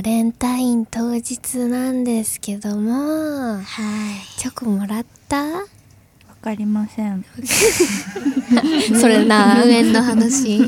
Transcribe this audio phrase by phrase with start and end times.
[0.00, 3.62] バレンタイン当日なんですけどもはい。
[4.40, 5.36] チョコもらった？
[5.44, 5.66] わ
[6.40, 7.22] かりません。
[8.98, 10.58] それな無縁の話。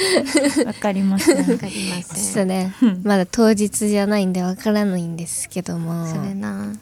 [0.64, 1.36] わかりません。
[1.36, 2.74] わかりまちょせんっとね。
[3.02, 6.06] まだ当日じゃないんでわからないんですけども。
[6.06, 6.72] それな。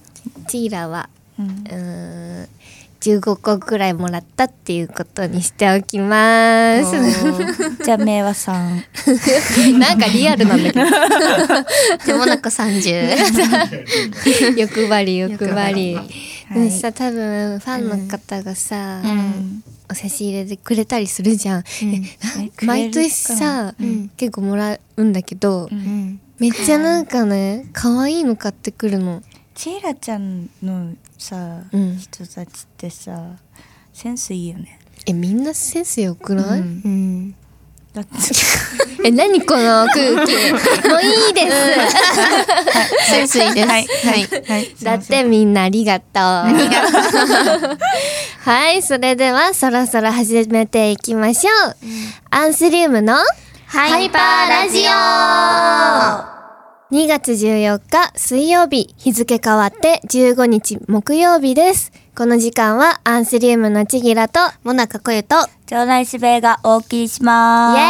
[0.47, 1.47] チーラはうん。
[1.49, 2.49] うーん
[3.01, 7.85] 15個くらいもらったっていうことにしておきます。
[7.85, 8.83] じゃあ明和さん。
[9.79, 10.85] なんかリアルなんだけど。
[12.07, 13.79] でもなんか30
[14.59, 15.95] 欲張り欲張り。
[15.95, 16.71] はい。
[16.71, 19.63] さ多分ファンの方がさ、うん。
[19.91, 22.67] お差し入れでくれたりするじゃん、うん。
[22.67, 24.11] 毎年さ、うん。
[24.17, 25.69] 結構もらうんだけど、
[26.39, 29.23] めっちゃなんかね可愛いの買ってくるの
[29.59, 31.97] チーラちゃんのさ、うん。
[31.99, 33.33] 人たちってさ
[33.93, 34.79] センスいいよね。
[35.05, 36.83] えみんなセンスよくない、うん。
[36.85, 37.35] うん。
[37.93, 38.13] だって。
[39.05, 40.31] え何この空気？
[40.89, 43.69] もういいです、センスいいです。
[43.69, 43.87] はい。
[43.89, 44.45] はい。
[44.47, 44.77] はい。
[44.81, 46.21] だってみんなありがとう。
[48.45, 51.77] はい、それではそろそろ始めていきましょう。
[52.31, 53.17] アンスリウムの
[53.67, 54.85] ハイパーラジ
[56.91, 61.93] 2月14日水曜日、日付変わって15日木曜日です。
[62.17, 65.37] この時間はアンスリウムのちぎらと、オモナカコユと
[65.67, 67.81] 場内しべがお送りしまイ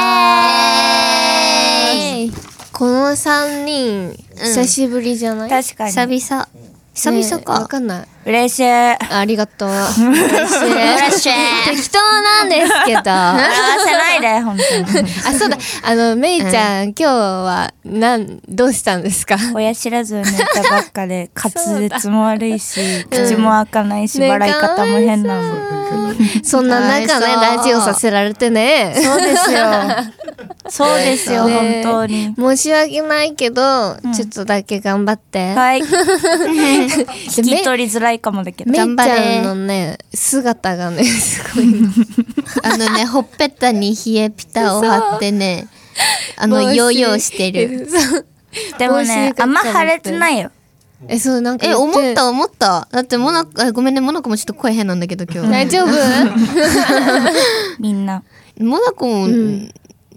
[2.27, 2.33] すエーイ。
[2.73, 5.93] この3人、久しぶりじゃない、確かに。
[5.93, 6.49] 久々
[6.99, 8.09] 久々ねわかかんない。
[8.27, 8.65] 嬉しい。
[8.67, 9.71] ありがとう。
[9.71, 10.05] 嬉しい。
[11.07, 11.33] 嬉しい。
[11.71, 13.03] 適当なんですけど。
[13.05, 13.41] 笑わ
[13.87, 14.59] せないで本
[14.93, 15.11] 当に。
[15.25, 15.57] あ、そうだ。
[15.85, 19.37] あの、めいちゃん、今日は、なん、どうしたんですか？
[19.55, 25.79] 親知らずを抜いたばっかで滑舌も悪いしうん口も開かないし、ね笑い方も変なの。
[26.43, 28.95] そんな中ね、ラジオさせられてね。
[28.97, 29.61] そうですよ。
[30.69, 31.83] そうですよ、ね。
[31.85, 32.35] 本当に。
[32.37, 34.13] 申し訳ないけど、ん。
[34.13, 35.55] ちょっとだけ頑張って。
[35.55, 35.83] はい。
[35.83, 35.89] で
[37.29, 38.71] 聞き取りづらいかもだけど。
[38.71, 39.39] めいち頑張れ。
[39.39, 41.89] ゃんのね、姿がね、 すごいの。
[42.63, 45.69] あのねほっぺたに冷えピタを貼ってね
[46.37, 47.89] あのヨーヨーしてる。
[48.79, 50.51] でもねあんま腫れてないよ。
[51.07, 51.75] え、そう、なんかえ。
[51.75, 52.89] 思った思った。
[52.91, 55.51] だってモナカあごめんねモナカもちょっと声変なんだけど今日。
[55.51, 55.91] 大丈夫？
[57.79, 58.25] みんな。
[58.59, 59.71] モナカも、ん。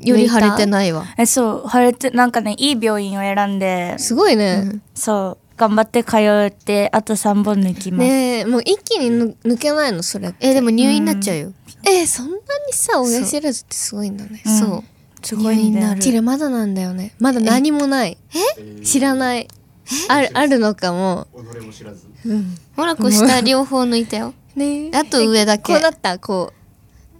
[0.03, 1.05] より腫れてないわ。
[1.17, 3.95] えそう腫れてなんかねいい病院を選んで。
[3.99, 4.79] すごいね。
[4.95, 10.33] そう頑張って通ってあと3本抜きます、ねえ、もう一気にぬ抜けないの、それ。
[10.39, 11.53] えでも入院になっちゃうよ、
[11.87, 12.41] え、そんなに
[12.71, 14.41] さ、親知らずってすごいんだね。
[14.43, 14.49] う。
[14.49, 14.83] んそう。
[15.23, 15.99] すごいんだよ。
[15.99, 17.13] チラまだなんだよね。
[17.19, 18.17] まだ何もない。
[18.57, 18.83] え？
[18.83, 19.47] 知らない。
[20.07, 21.27] ある、あるのかも。
[22.25, 22.57] うん。
[22.75, 24.33] モナカ下両方抜いたよ。
[24.55, 25.73] ねあと上だけ。
[25.73, 26.17] こうなった？
[26.17, 26.51] こ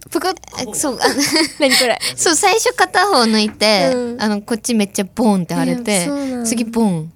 [0.04, 0.08] う。
[0.10, 0.32] ぷくっ。
[0.32, 0.94] あそう。
[0.94, 0.98] あ
[1.60, 1.96] 何これ？
[2.16, 4.20] そう最初片方抜いて、うん。
[4.20, 6.08] あのこっちめっちゃボンって腫れいて
[6.44, 7.12] 次ボン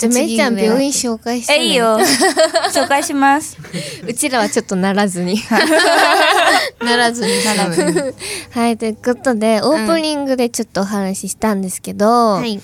[0.00, 1.64] じゃあ、めいちゃん病院紹介して、ね。
[1.64, 1.98] えいいよ。
[2.72, 3.58] 紹介します。
[4.06, 5.38] うちらはちょっとならずに。
[6.80, 7.92] ならずにならずに
[8.50, 12.58] はい、ということで、オープニングでちょっとお話ししたんですけど、はい。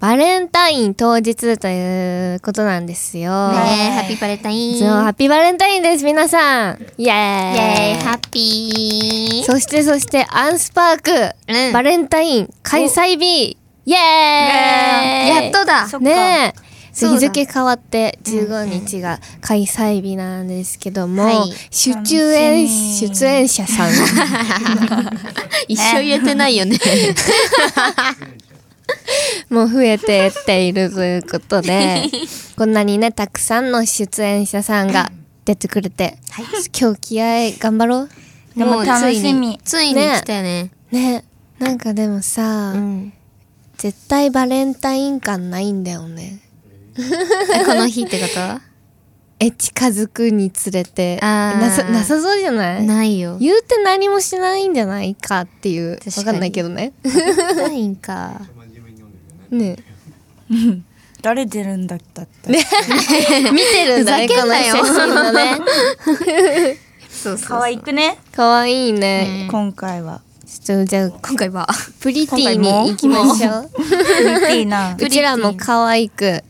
[0.00, 3.52] バレンタイン当日ということなんですよ。
[3.52, 6.86] ねハッピーバレンタインそう、ハッピーバレンタインです、皆さん。
[6.98, 7.54] イエーイ。
[7.54, 7.58] イ
[7.92, 11.10] エーイハッピーそしてそして、アンスパーク、
[11.48, 11.72] うん。
[11.72, 13.56] バレンタイン開催日。
[13.86, 15.44] イエーイ。
[15.44, 15.88] やっとだ。
[16.00, 21.52] ねえ日付変わって15日が開催日なんですけども、はい。
[21.70, 23.16] 出演楽しみ。
[23.16, 23.90] 出演者さん。
[25.68, 26.78] 一緒言えてないよね。
[29.48, 32.04] も増えてっているということで
[32.56, 35.12] こんなにねたくさんの出演者さんが
[35.44, 36.18] 出てくれて、
[36.78, 38.08] 今日気合い頑張ろう。
[38.56, 39.58] でも楽しみ。
[39.64, 39.94] ついに。
[39.94, 40.70] 来たよね。
[40.90, 41.24] ね。
[41.58, 43.12] なんかでもさ、うん。
[43.76, 46.38] 絶対バレンタイン感ないんだよね。
[46.38, 46.51] え
[47.66, 48.60] この日ってこと？
[49.40, 51.18] え近づくにつれて。
[51.22, 51.60] あー。
[51.60, 52.86] なさなさそうじゃない？
[52.86, 53.38] ないよ。
[53.40, 55.98] 言うて何もしないんじゃないかっていう。
[55.98, 56.26] 確かに。
[56.26, 56.92] わかんないけどね。
[57.56, 58.40] ないんか。
[59.50, 59.76] ね。
[61.22, 62.50] 誰出るんだったって、
[63.52, 64.74] 見てるんだねふざけんなよ。
[64.76, 65.58] この写真のね
[67.10, 67.48] そうそう。
[67.48, 68.18] 可愛くね？
[68.34, 70.20] かわいいね、今回は。
[70.44, 71.66] ちょっとじゃあ今回は
[72.00, 73.70] プリティに行きましょう。
[73.74, 74.96] プリティーな。
[75.00, 76.42] うちらも可愛く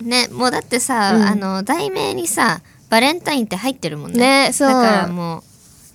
[0.00, 1.22] ねもうだってさ、うん。
[1.22, 4.46] あの題名にさバレンタインって入ってるもんね。
[4.46, 4.68] ねそう。
[4.68, 5.42] だからもう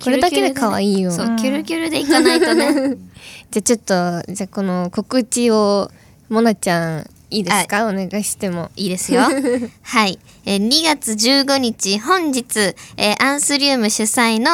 [0.03, 1.11] これだけで可愛いよ。
[1.11, 2.95] そうキュルキュルでいかないとね。
[3.51, 5.89] じゃあちょっとじゃあこの告知を
[6.29, 7.87] もなちゃんいいですか？
[7.87, 8.71] お願いしても。
[8.75, 9.21] いいですよ。
[9.83, 14.51] はい、えー2月15日本日、えーアンスリウム主催の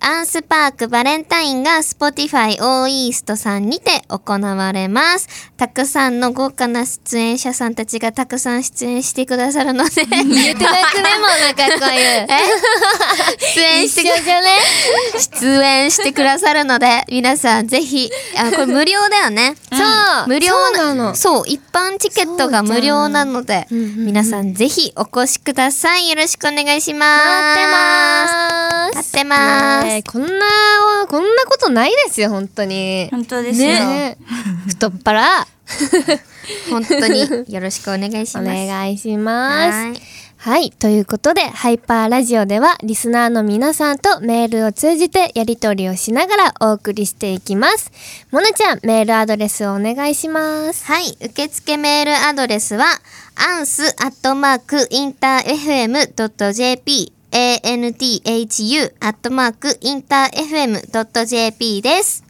[0.00, 5.28] アンスパークバレンタインが Spotify オーイーストさんにて行われます。
[5.56, 12.26] たくさんの豪華な出演者さんたちがたくさん出演してくださるので、言ってなくねもうなんかこういう
[13.54, 14.48] 出演してく一緒じゃね
[15.40, 19.56] 出演してくださるので、皆さんぜひ、あ、これ無料だよね。
[19.70, 19.76] そ
[20.24, 20.28] う。
[20.28, 21.14] 無料なの。
[21.14, 24.06] そう、一般チケットが無料なので、うんうんうん。
[24.06, 26.08] 皆さんぜひお越しください。
[26.08, 27.24] よろしくお願いします。
[27.24, 30.28] 待ってます待ってますねえこんな
[31.08, 33.68] こんなことないですよ本当に本当ですよ。
[33.68, 34.16] ね
[34.68, 35.46] 太っ腹
[36.70, 38.66] 本当によろしくお願いしおます。
[38.66, 40.00] 願いしますはい
[40.40, 40.70] はい。
[40.70, 47.90] ということで、ハイパーラジオでは、リスナーの皆さんとメールを通じてやり取りをしながらお送りしていきます。
[48.30, 50.84] もなちゃん、メールアドレスをお願いします。
[50.84, 51.18] はい。
[51.20, 52.86] 受付メールアドレスは、
[53.34, 62.24] アンスアットマークインター FM.jp anthu アットマークインター FM.jp です。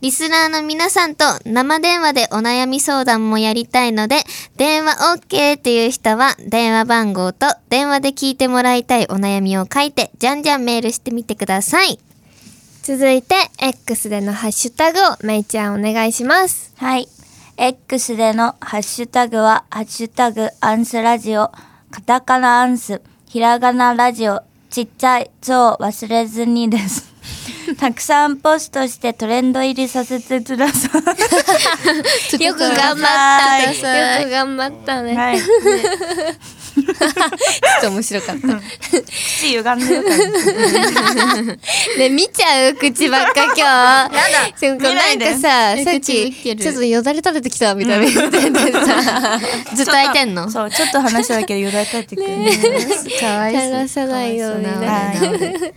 [0.00, 4.16] リスナーの皆さんと生電話でお悩み相談もやりたいので、
[4.56, 12.00] 電話 OK っていう人は電話番号と電話で聞いてもらいたいお悩みを書いて、じゃんじゃんメールしてみてください。
[12.82, 16.72] 続いて、X でのハッシュタグをめいちゃんお願いします。
[16.78, 17.06] はい。
[17.56, 21.52] X でのハッシュタグは、ハッシュタグアンスラジオ、
[21.92, 23.00] カタカナアンス、
[23.32, 27.10] ひらがなラジオ、ちっちゃい、そう忘れずにです。
[27.80, 30.90] たくさんポストしてトレンド入りさせてくださ
[32.38, 32.44] い。
[32.44, 34.18] よく頑張はいった。
[34.20, 35.16] よく頑張ったね。
[35.16, 35.40] はい。
[36.74, 38.46] ちょっと面白かった。
[38.48, 40.02] 口歪んでる。
[41.98, 43.58] ね、見ちゃう口ばっか今日。
[43.60, 44.10] やだ。
[44.94, 48.40] なんかさ、えさっちょっとよだれ垂れてきたみたいな言って。
[49.76, 50.48] ずっと開いてんの？
[50.50, 52.28] そう、ちょっと話しただけでよだれ垂れてくる。
[53.20, 54.86] かわい垂らさないようにかね。
[54.86, 55.18] はい。
[55.20, 55.72] 治る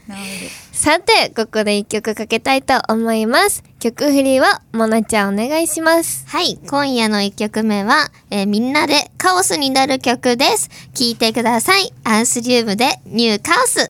[0.76, 3.64] さて、ここで一曲かけたいと思います。
[3.80, 6.28] 曲振りは、もなちゃんお願いします。
[6.28, 10.70] はい、今夜の一曲目は、えーみんなでカオスになる曲です。
[10.94, 11.94] 聴いてください。
[12.04, 13.88] アンスリウムでニューカオス。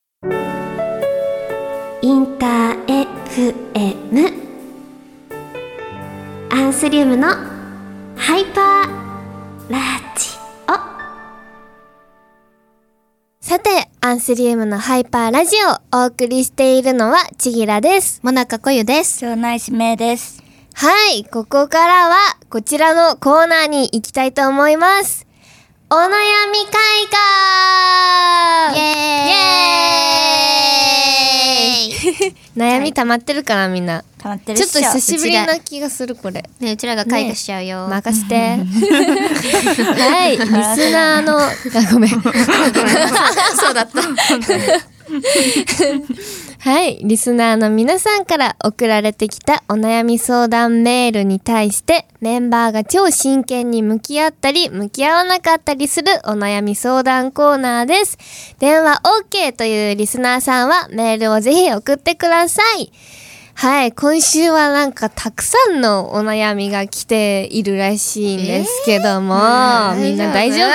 [2.04, 4.46] インター FM
[6.52, 7.30] アンスリウムの
[8.16, 9.80] ハイパーラ
[10.16, 10.38] ジ
[10.68, 10.74] オ。
[13.42, 18.20] さて、アンスリウムのハイパーラジオをお送りしているのは、ちぎらです。
[18.22, 19.26] もなかこゆです。
[19.26, 20.44] 町内指名です。
[20.76, 22.16] はい、ここからは、
[22.52, 25.26] こちらのコーナーに行きたいと思います。
[25.90, 26.10] お悩
[26.52, 27.18] み会イ歌
[28.78, 30.55] エーイ
[32.56, 34.04] 悩み溜まってるかな、みんな。
[34.18, 36.44] 溜まってるちょっと久しぶりな気がする、これ。
[36.60, 37.88] ね、うちらが開花しちゃうよ。
[37.88, 38.36] 任せて。
[38.36, 41.52] はい、リスナーの、あ、
[41.92, 42.12] ごめん。
[43.56, 44.02] そうだった。
[46.66, 58.18] はい、リスナーの皆さんから送られてきたお悩み相談メールに対してメンバーが超真剣に向き合ったり向き合わなかったりするお悩み相談コーナーです。
[58.58, 62.92] 電話 OK というリスナーさんはメールをぜひ送ってください。
[63.54, 70.72] はい、今週はなんかたくさんのお悩みが来ているらしいんですけども、ーみんな大丈夫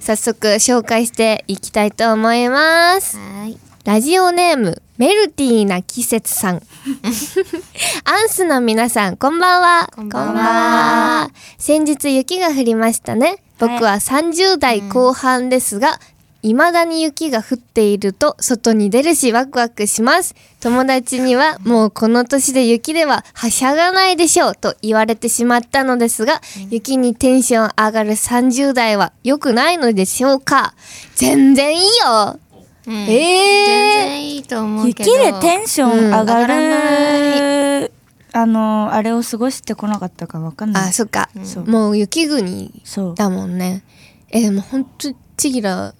[0.00, 3.16] 早速紹介していきたいと思います。
[3.16, 3.58] はい。
[3.82, 6.62] ラジオネームメルティーな季節さん。
[8.04, 9.90] アンスの皆さん、こんばんは。
[9.94, 13.36] こんばんはは先日雪が降りましたね。
[13.58, 16.00] 僕は30代後半ですが、
[16.42, 20.34] 未だに雪が降っていると外に出るしワクワクします。
[20.60, 30.72] 友達にはもうこの年で雪でははしゃがないでしょうと言われてしまったのですが、雪にテンション上がる30代は良くないのでしょうか？
[31.16, 32.38] 全然いいよ
[32.86, 35.10] うんえー全然いいと思うけど。
[35.10, 37.92] 雪でテンション上がる、
[38.32, 40.88] あの、あれを過ごしてこなかったかわかんない。
[40.90, 41.28] あ、そっか。
[41.44, 42.72] そうもう雪国。
[43.16, 43.82] だもんね。
[44.30, 45.94] え、でもほんと、ちぎら、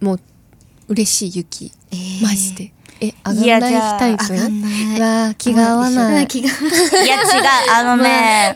[0.00, 0.20] もう、
[0.88, 1.72] 嬉しい雪。
[2.22, 2.72] マジで。
[3.00, 6.24] え、上がんないタイプわあ気が合わない。
[6.24, 6.50] いや違う、
[7.74, 8.54] あのね、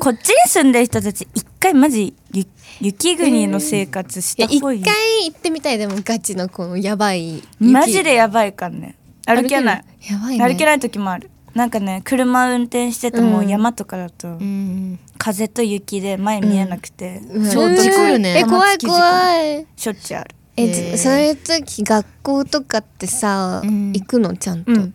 [0.00, 2.44] こっちに住んでる人たち、一回マジ、ゆ
[2.80, 4.82] 雪国の生活した方がいい。
[4.82, 4.92] 回
[5.26, 8.96] 行ってみたいでもガチのこのやばい雪マジでやばいからね。
[9.26, 9.84] 歩けない。
[10.10, 11.30] やばいね歩けない時もある。
[11.54, 14.98] なんかね、車運転しててもうん山とかだと、うん。
[15.18, 20.34] 風と雪で前見えなくて、うん衝突事故るねえ怖い怖いしょっちゅうある。
[20.56, 23.92] え、そういう時学校とかってさ、うん。
[23.92, 24.36] 行くの？
[24.36, 24.94] ちゃんと、うん。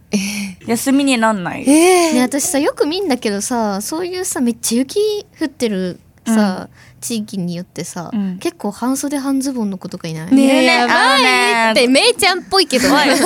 [0.65, 1.69] 休みになんない？
[1.69, 6.69] えね、私さよく見んだけどさそういうさめっちゃ雪降ってるさ、
[7.01, 8.37] 地域によってさ、うん。
[8.39, 10.33] 結構半袖半ズボンの子とかいない？
[10.33, 11.23] ねえねやばい。
[11.23, 12.87] ねってめいちゃんっぽいけど。
[12.89, 13.17] ねでも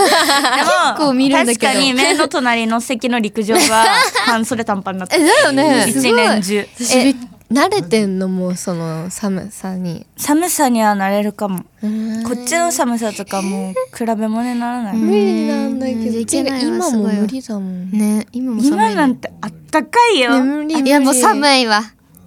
[0.98, 1.68] 構見るんだけど。
[1.68, 3.86] 確かに目の隣の席の陸上が
[4.26, 5.86] 半袖短パンになってえだよね。
[5.88, 6.56] 一年中。
[6.96, 7.14] え
[7.54, 10.08] 慣れてんのもうその寒さに。
[10.18, 11.64] 寒さにはなれるかも。
[11.84, 12.24] うん。
[12.24, 15.02] こっちの寒さとかもう比べ物にならない、うん。
[15.02, 16.26] 無理なんだけうん。
[16.26, 17.92] ど今も無理だもん。
[17.92, 18.28] ね。
[18.32, 20.32] 今も寒い、ね、今なんてあったかいよ、
[20.68, 21.84] いやもう寒いわ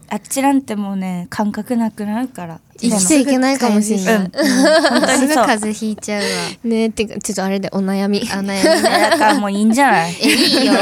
[0.09, 2.61] あっちなんてもうね感覚なくなるから。
[2.79, 4.25] 生きていけないかもしれない、うん。
[4.27, 6.27] すぐ風邪ひいちゃうわ。
[6.65, 8.21] ねてかちょっとあれでお悩み。
[8.31, 8.63] あ悩みね
[9.11, 10.15] だからもういいんじゃない？
[10.21, 10.75] えいいよ。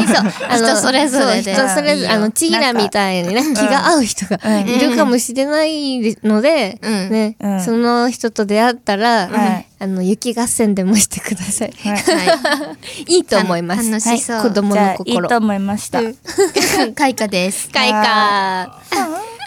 [0.49, 1.55] あの人それぞれで。
[1.55, 4.69] そう人それぞれあのちぎらみたいにねん気が合う人がうん。
[4.69, 7.11] いるかもしれないので、うん。
[7.11, 7.61] ね、うん。
[7.65, 11.73] その人と出会ったら、はいあの雪合戦でもしてください。
[11.73, 12.75] は
[13.05, 13.05] い。
[13.17, 13.91] いいと思います。
[13.91, 14.43] 楽しそう。
[14.43, 15.29] 子供じゃあいいの心。
[15.29, 16.01] と思いました、
[16.97, 17.69] 開花です。
[17.73, 18.81] 開花。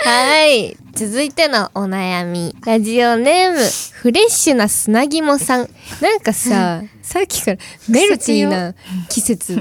[0.03, 0.77] はい。
[0.93, 2.55] 続いてのお悩み。
[2.63, 3.57] ラジオネーム
[3.93, 5.69] フレッシュな砂肝さん。
[6.01, 7.57] なんかささっきから
[7.89, 8.75] メルティーな
[9.09, 9.59] 季節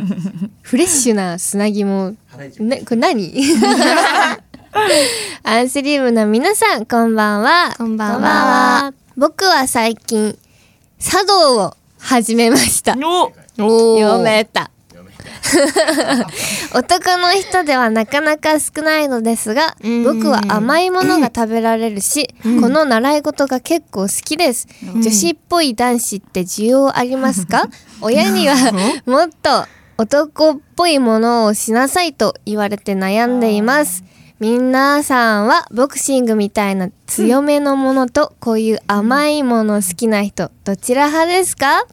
[0.60, 2.16] フレッシュな砂肝。
[2.58, 3.32] ねこれ何？
[5.42, 7.74] アンスリウムの皆さんこんばんは。
[7.78, 8.92] こんばんは。
[9.16, 10.38] 僕は最近
[10.98, 12.96] 茶道を始めました。
[13.02, 13.32] お。
[13.58, 14.70] お読めた。
[16.74, 20.02] 男の人ではなかなか少ないのですがうん。
[20.02, 27.68] 僕は甘いものが食べられるし、この習い事が結構好きです、女子っぽい男子って需要ありますか？
[28.00, 28.56] 親には
[29.06, 29.66] もっと
[29.98, 34.04] 男っぽいものをしなさいと言われて悩んでいます
[34.38, 41.86] 皆さんはボクシングみたいな強めのものとこういう甘いもの好きな人どちら派ですか？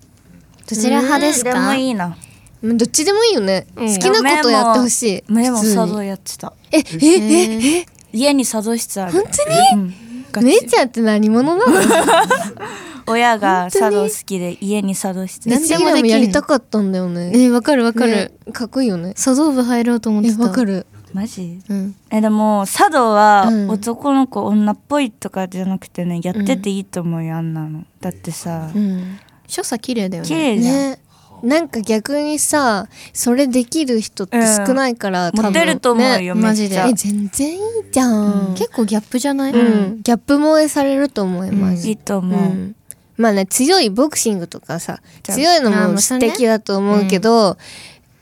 [0.69, 2.17] どちら派ですでかもいいな。
[2.61, 5.23] うんどっちでもいいよね、好きなことやってほしい。
[5.31, 6.53] 目も茶道やってた。
[6.71, 9.11] ええええ家に茶道室ある。
[9.13, 9.93] 本当に？
[10.41, 10.45] うん。
[10.45, 11.71] 姉ちゃんって何者なの？
[13.07, 15.99] 親が茶道好きで家に茶道室何でもできる。
[16.01, 17.31] もやりたかったんだよね。
[17.31, 19.13] ねわかるわかる、ねかっこいいよね。
[19.15, 20.43] 茶道部入ろうと思っえてた。
[20.43, 21.59] わかるマジ？
[21.69, 21.95] うん。
[22.09, 23.69] えでも茶道はうん。
[23.69, 27.83] 男の子女っぽいとかじゃなくてねやってていいと思うよあんなの。
[28.01, 28.71] だってさ。
[28.73, 29.19] うん。
[29.47, 30.27] 所作綺麗だよね。
[30.27, 30.75] 綺麗じゃん。
[30.75, 30.99] ね。
[31.43, 35.45] なんか逆にさそれできる人って少ないから、多分。
[35.47, 36.23] モテると思うね。
[36.23, 36.77] よマジで。
[36.77, 37.59] え全然いい
[37.91, 42.75] じゃん、結構ギャップじゃない、うん、ギャップ萌えされると思います、いいとう思う、ん。
[43.17, 47.57] まあね強いボクシングとかさ強いのも素敵だと思うけど、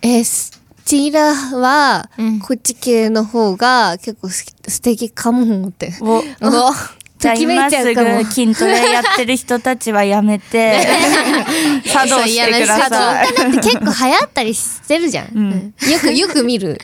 [0.02, 0.60] えー
[0.92, 5.94] すチーラはうんこっち系の方が結構す素敵かもって。
[6.02, 6.22] お
[7.22, 10.88] じゃ今すぐ筋トレやってる人たちはやめて
[11.86, 13.28] 茶道してください。
[13.36, 15.26] だって結構流行ったりしてるじゃん。
[15.38, 15.74] ん。
[15.90, 16.80] よくよく見る。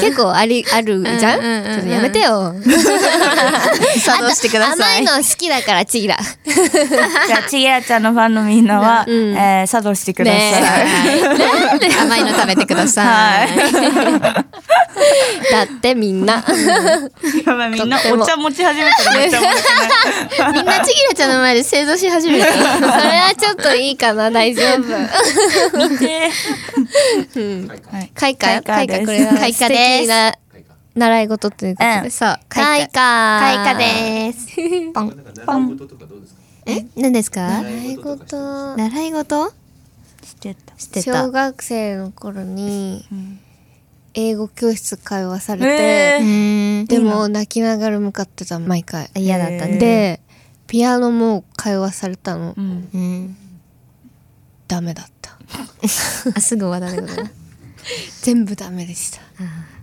[0.00, 1.38] 結構ありあるじゃん？
[1.40, 1.78] うんうんうんうん。
[1.78, 2.54] ちょっとやめてよ。
[4.04, 6.18] 茶道してください甘いの好きだからチーラ。
[7.26, 9.34] じゃあちぎらちゃんのファンのみんなは、うん。
[9.36, 10.62] えー茶道してください、ね
[12.00, 13.48] 甘いの食べてください、
[15.52, 16.44] だってみんな。
[17.46, 19.77] やばいみんなお茶持ち始めたらめっちゃ面白い
[20.52, 24.88] みんなちぎらちゃんの前で正座し始めたそれはちょっといいかな大丈夫。
[25.98, 26.30] で
[27.90, 28.62] はい開花。
[28.62, 29.34] 開花開花これは。
[29.38, 30.00] 開素花です。
[30.02, 30.32] 敵な
[30.94, 32.10] 習い事ということで。
[32.10, 32.38] そう。
[32.48, 33.40] 開花。
[33.40, 33.78] 開花。
[33.78, 34.48] です。
[34.94, 35.08] ポン。
[35.46, 36.40] 習い事とかどうですか？
[36.66, 36.84] え？
[36.96, 37.40] 何ですか？
[37.62, 38.76] 習い事。
[38.76, 39.52] 習い事？
[40.24, 40.74] してた。
[40.78, 41.24] してた。
[41.24, 43.40] 小学生の頃にん
[44.20, 46.18] 英語教室通わされて、え。
[46.20, 46.86] うーん。
[46.86, 49.08] でも泣きながら向かってた毎回。
[49.14, 49.78] 嫌だったね。
[49.78, 50.20] で
[50.66, 52.88] ピアノも通わされたの、うん。
[52.92, 53.36] うん
[54.66, 55.38] ダメだった。
[56.34, 57.30] あすぐ終わられるな
[58.20, 59.20] 全部ダメでした。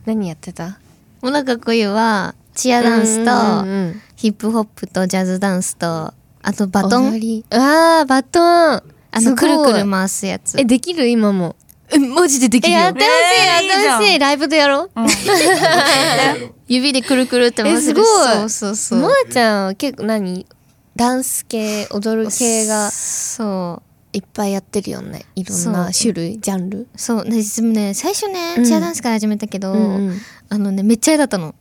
[0.05, 0.79] 何やってた？
[1.21, 6.13] もなかこゆはチアダンスとうんヒップホップとジャズダンスと
[6.43, 7.07] あとバトン？
[7.51, 8.83] あーバトン。
[9.11, 10.59] あのくるくる回すやつ。
[10.59, 11.07] えできる？
[11.07, 11.55] 今も。
[11.59, 11.64] え
[11.99, 14.19] マジででえやってほしい、やってほしい。
[14.19, 14.91] ライブでやろう。
[16.67, 18.35] 指でくるくるって回せるえすごい。
[18.35, 18.99] そうそうそう。
[18.99, 20.45] もあちゃんは結構何？
[20.95, 24.17] ダンス系踊る系がそう。
[24.17, 25.25] いっぱいやってるよね。
[25.35, 26.87] いろんな種類ジャンル。
[26.95, 27.25] そう。
[27.25, 28.65] ねでもね最初ね、うん。
[28.65, 30.21] チアダンスから始めたけど、うんうん。
[30.49, 31.53] あのねめっちゃ嫌だったの。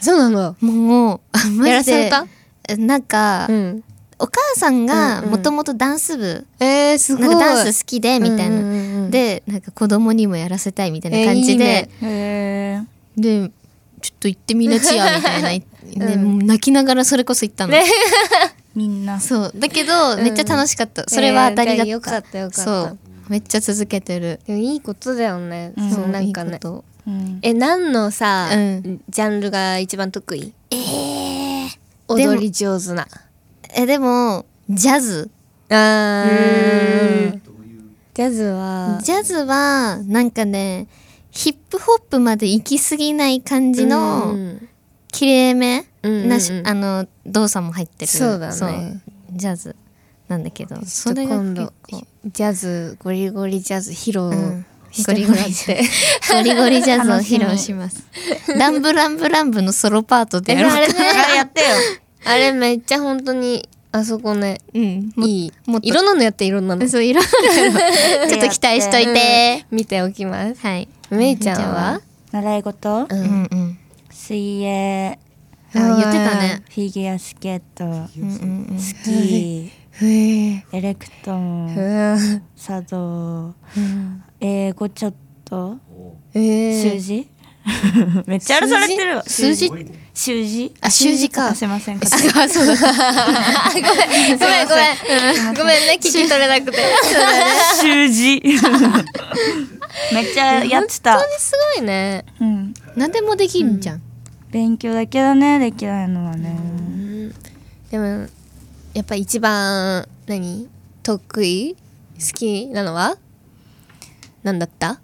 [0.00, 0.56] そうなの。
[0.60, 1.22] も
[1.60, 2.26] うやらされた？
[2.68, 3.84] えなんか、うん
[4.22, 5.30] お母さんがうんうん。
[5.32, 12.78] もともとダンス部、えー、すごないんかダンス好きでみたいな、うんうんうんでなんか子供にもやらせたいみたいな感じで、えーいいね。
[12.80, 13.20] へー。
[13.20, 13.52] で
[14.00, 17.74] ちょっと行ってみなちやみたいな、 う泣きながらそれこそ行ったの、
[18.74, 19.20] みんな。
[19.20, 19.52] そう。
[19.54, 20.20] だけど、ん。
[20.20, 21.04] めっちゃ楽しかった。
[21.08, 22.64] それは当たりだった、えーよかったよかった。
[22.64, 22.98] そう。
[23.28, 24.40] めっちゃ続けてる。
[24.46, 25.90] でもいいことだよね、うん。
[25.92, 26.58] そうなんかね。
[27.06, 27.38] うん。
[27.42, 29.00] え何のさ、うん。
[29.08, 30.52] ジャンルが一番得意？
[30.70, 31.68] え
[32.16, 33.06] でも踊り上手な
[33.74, 35.30] えでもジャズ。
[35.68, 37.40] あー。
[38.14, 38.98] ジャズは。
[39.02, 40.86] ジャズはなんかね
[41.30, 44.68] ヒップホップまで行き過ぎない感じうのん。
[45.10, 46.28] 綺麗めうんうんうん。
[46.28, 48.10] なし、あの動作も入ってる。
[48.10, 49.02] そうだね。
[49.32, 49.76] ジャズ。
[50.28, 52.06] なんだけどそれが結今度構。
[52.26, 54.66] ジャズゴリゴリジャズ披露ん。
[54.90, 55.82] してもらって、
[56.34, 58.04] ゴリゴリジャズを披露します。
[58.58, 60.94] ランブランブランブのソロパートでやろうかあれね。
[61.32, 61.66] あやってよ
[62.24, 65.12] あれめっちゃ本当にあそこねうん。
[65.16, 65.52] もいい。
[65.66, 65.86] もっと。
[65.86, 66.76] いろんなのやっていろんな。
[66.76, 67.78] のそういろんなの
[68.28, 70.60] ちょっと期待しといて、見ておきます。
[70.60, 70.88] はい。
[71.10, 72.00] めいちゃんは？
[72.30, 73.02] 習い事？
[73.02, 73.78] ううんんうん。
[74.10, 75.18] 水泳。
[75.74, 76.10] あ言ってた
[76.40, 76.62] ね。
[76.70, 77.84] フィギュアスケート。
[77.84, 78.78] うんうんうん。
[78.78, 79.70] スキー。
[80.00, 80.64] へえ。
[80.72, 81.74] エレクトーン。
[81.76, 82.42] うん。
[82.56, 83.54] 茶道
[84.40, 85.14] 英語ちょっ
[85.44, 85.76] と。
[86.34, 87.28] え習字？
[88.26, 89.24] めっちゃ荒らされてるわ。
[89.26, 89.70] 数字？
[90.14, 90.74] 習字？
[90.80, 91.48] あ習字か。
[91.48, 91.98] あすいません。
[91.98, 92.06] あ
[92.48, 92.80] そうだご
[93.78, 93.84] め
[94.34, 95.86] んごめんごめん。
[95.86, 96.78] ね聞き取れなくて。
[97.80, 98.40] 習字。
[100.12, 101.14] めっちゃやってた。
[101.18, 102.24] 本当にすごいね。
[102.40, 102.74] うん。
[102.96, 104.02] 何でもできるじゃん、
[104.50, 106.56] 勉強だけだねできないのはね。
[107.90, 108.28] でも
[108.94, 110.68] やっぱ一番何？
[111.02, 111.76] 得意？
[112.18, 113.16] 好きなのは？
[114.42, 115.00] 何だった？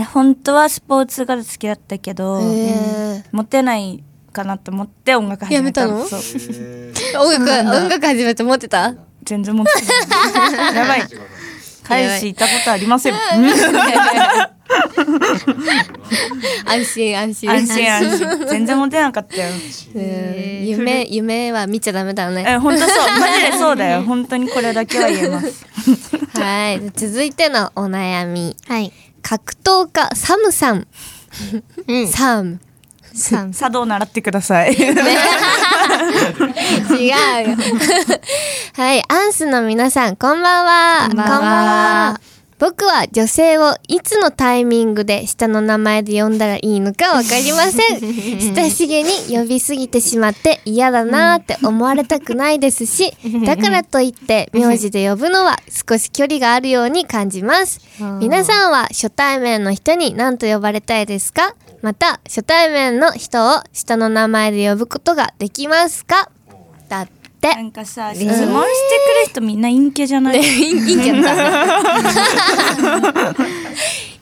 [0.00, 4.02] え本当はスポーツが好きだったけどへモテない
[4.32, 6.04] かなと思って音楽始めたやめたの？
[6.06, 6.20] そう。
[6.22, 8.94] え音楽音楽始めて持ってた？
[9.24, 9.80] 全然モテな
[10.70, 10.74] い。
[10.76, 11.02] やばい。
[11.84, 13.14] 彼氏いたことありません。
[16.64, 17.50] 安心 安心。
[17.50, 18.46] 安心安心。
[18.48, 19.48] 全然モテなかったよ。
[19.96, 20.66] うん。
[20.66, 22.44] 夢夢は見ちゃダメだね。
[22.46, 22.88] え本当そう。
[23.18, 24.02] マジでそうだよ。
[24.06, 25.66] 本当にこれだけは言えます。
[26.34, 26.80] はい。
[26.94, 28.56] 続いてのお悩み。
[28.68, 28.92] はい
[29.22, 30.86] 格闘家サムさん。
[31.86, 32.08] うん。
[32.08, 32.60] サム。
[33.12, 34.72] さん茶道習ってください。
[34.74, 34.94] 違うよ。
[38.76, 41.06] はいアンスの皆さんこんばんは。
[41.08, 42.20] こんばんは
[42.60, 48.54] 僕は女性をいつのタイミングで下の名前で呼んだらいいのかわかりません。
[48.54, 53.12] 親しげに呼びすぎてしまって嫌だなーって思われたくないですし
[53.46, 55.58] だからといって名字で呼ぶのは
[55.88, 57.80] 少し距離があるように感じます。
[58.00, 61.54] うん皆さんは初対面の人に何と呼ばれたいですか？
[61.82, 66.24] また初対面の人を下の名前で呼ぶことができますか？
[66.24, 66.30] だ
[67.40, 67.54] って。
[67.54, 71.16] なんかさ質問してくる人みんな陰キャじゃない、いいいいんじゃん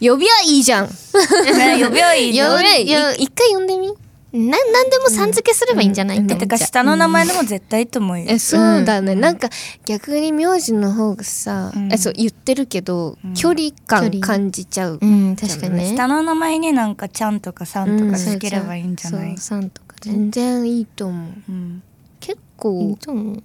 [0.01, 0.87] 呼びはいいじゃん。
[0.87, 2.53] ね呼びはいいじゃん。
[2.53, 2.91] 呼びはいい。
[2.91, 3.89] よ一回呼んでみ。
[4.31, 6.19] な何でもさん付けすればいいんじゃない？
[6.19, 9.49] っててか下の名前でも絶対いいと思うよ、えそうだね、なんか
[9.87, 11.93] 逆に名字の方がさ、うん。
[11.93, 13.33] えそう言ってるけど、ん。
[13.35, 15.87] 距離感感じちゃう、うん確かにね。
[15.97, 19.95] 下の名前になんかちゃんとかさんとかつければいいんじゃない、そうさんとか。
[19.95, 21.27] ね全然いいと思う。
[21.49, 21.83] うん
[22.21, 23.43] 結いい構と思う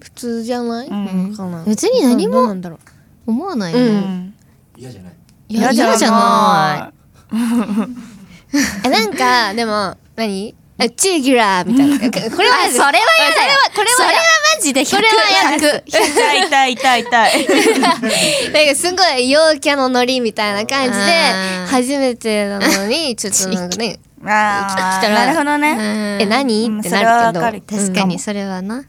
[0.00, 1.34] 普通じゃない、うん。
[1.36, 1.64] かな。
[1.64, 2.78] 別に何もどうなんだろう。
[3.26, 4.32] 思わないようね
[4.76, 5.02] 嫌じゃ
[5.48, 6.92] 嫌じゃな
[8.84, 10.54] えなんかでも何？
[10.78, 11.98] えチーギュラーみたいな。
[12.10, 12.96] これはそれは嫌だよ。
[12.96, 12.98] それ
[13.52, 14.12] はこれはそれは
[14.56, 15.14] マジで100それは
[15.58, 17.46] 100痛い痛い痛い痛い。
[17.80, 21.04] なんかすごい陽キャのノリみたいな感じで
[21.68, 26.66] 初めてなのにちょっとなんかねあー来たらなるほどね、え何？
[26.66, 27.76] うんってなるけど。
[27.80, 28.18] 確かに。
[28.18, 28.84] それはな。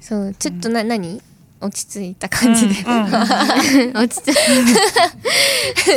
[0.00, 1.20] そうちょっとな、何？
[1.60, 2.74] 落ち着いた感じで、
[3.94, 4.34] 落ち着い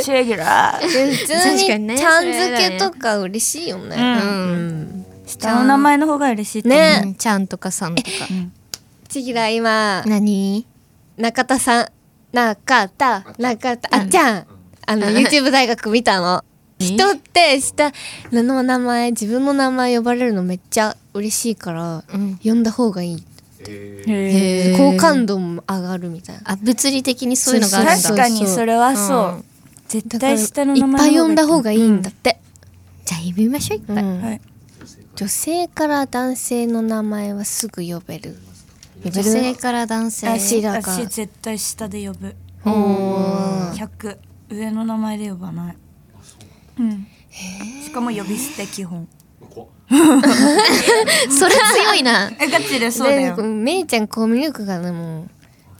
[0.02, 0.88] シェギュラー。
[0.88, 4.04] 普通にちゃん付けとか嬉しいよね、うん。
[4.04, 5.06] うん。
[5.26, 7.02] 下の名前の方が嬉しいね。
[7.04, 8.08] うんちゃんとかさんとか。
[9.08, 10.02] ちぎら今。
[10.06, 10.66] 何？
[11.18, 11.86] 中田さん。
[12.32, 13.24] 中田。
[13.38, 13.88] 中田。
[13.92, 14.46] あっちゃん。
[14.86, 16.42] あの YouTube 大学見たの
[16.80, 17.92] 人って下
[18.32, 22.40] の名前自分の名前呼ばれるのめっちゃ嬉しいから、うん。
[22.42, 23.24] 呼んだ方がいい。
[23.68, 24.76] へー。
[24.76, 26.52] 好感度も上がるみたいな。
[26.52, 28.02] あ物理的にそういうのがあるんだ。
[28.02, 29.44] 確かにそれはそう、うん。
[29.88, 32.40] 絶対下のいっ名前ぱい呼んだ方がいいんだって、
[33.04, 34.22] じゃあ呼びましょういっぱい、うん。
[34.22, 34.40] はい。
[35.16, 38.38] 女性から男性の名前はすぐ呼べる。
[39.04, 40.28] 女性から男性。
[40.28, 40.94] 私だから。
[40.94, 42.34] 私絶対下で呼ぶ。
[42.64, 44.18] おー100
[44.50, 45.76] 上の名前で呼ばない
[46.80, 47.06] うん。
[47.84, 49.06] しかも呼び捨て基本。
[49.90, 52.30] それ強いな。
[52.38, 53.36] えガチでそうだよ。
[53.36, 55.30] でめいちゃんコミュ力がねもう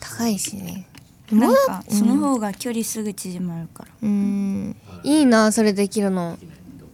[0.00, 0.86] 高いしね。
[1.30, 3.88] なんかその方が距離すぐ縮まるから。
[4.02, 4.76] うん。
[5.04, 6.38] いいなそれできるの。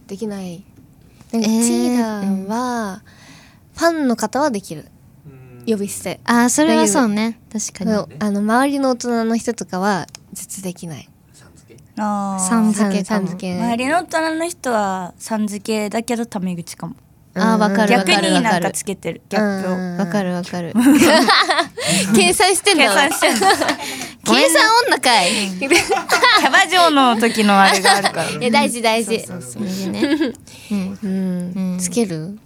[0.06, 0.62] できない。
[1.32, 3.02] なんかえーチーダーは、
[3.74, 4.86] ファンの方はできる。
[5.66, 6.20] 呼び捨て。
[6.24, 7.40] あーそれはそうね。
[7.52, 7.92] 確かに。
[8.20, 11.08] あの周りの大人の人とかは絶できない
[11.98, 13.20] あーさん付けかも。
[13.20, 16.94] さん付け周りの大人の人はさん付けだけどタメ口かも。
[17.34, 18.30] あーわかるわ逆かるわかる。
[18.38, 19.22] になんかつけてる。
[19.28, 19.72] ギャップを。
[19.74, 20.72] うんわかるわかる。
[22.14, 23.40] 計算してんだ計算してんの。
[24.24, 25.30] 計算 女かい。
[25.58, 28.24] キャバ嬢の時のあれがあるから。
[28.40, 29.20] え大事大事。
[29.20, 30.32] それでね。
[30.70, 30.98] うん。
[31.02, 31.72] うん。
[31.72, 32.38] うんつける？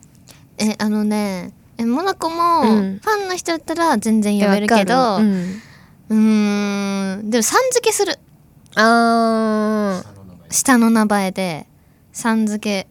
[0.59, 3.01] えあのねえモナコも、うん。
[3.03, 5.61] ファンの人だったら全然呼べるけどううん。
[6.11, 7.31] ーん。
[7.31, 8.19] でもさん付けする
[8.77, 10.03] あ
[10.51, 11.67] 下の名前で
[12.13, 12.85] さん付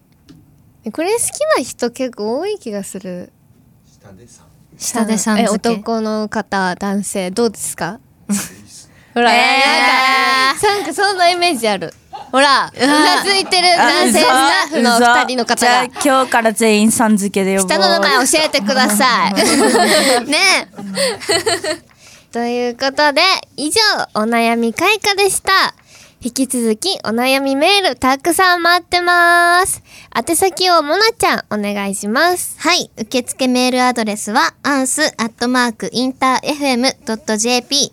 [0.83, 0.89] け。
[0.89, 1.23] ーこれ好き
[1.57, 3.31] な人結構多い気がする。
[4.77, 5.39] 下でさん。
[5.39, 5.69] え付け。
[5.69, 7.99] 男の方男性どうですか？
[9.13, 9.41] ほら、えー。
[10.53, 11.93] なんかなんかそんなイメージある。
[12.31, 14.31] ほらうなずいてる男性スタ
[14.67, 17.69] ッフの二人の方じゃあが今日から全員さん付けで呼ぼう。
[17.69, 19.33] 下の名前教えてください。
[20.29, 20.67] ね
[22.31, 23.21] ということで
[23.57, 23.79] 以上
[24.13, 25.73] お悩み開花でした。
[26.21, 29.81] 引き続きお悩みメールたくさん待ってます。
[30.13, 32.59] 宛先をもなちゃんお願いします。
[32.59, 32.91] はい。
[32.97, 37.91] 受付メールアドレスはアンスアットマークインター FM.jp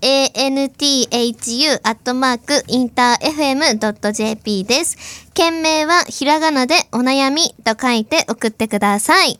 [0.00, 5.28] anthu アットマークインター FM.jp です。
[5.34, 9.38] 件名はひらがなでお悩みと書いて送ってください。